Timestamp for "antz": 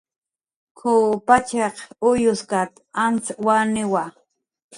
3.05-3.25